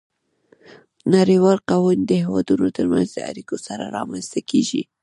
نړیوال 1.15 1.57
قوانین 1.69 2.05
د 2.07 2.11
هیوادونو 2.23 2.67
ترمنځ 2.77 3.07
د 3.13 3.19
اړیکو 3.29 3.55
سره 3.67 3.83
رامنځته 3.97 4.39
کیږي 4.49 4.81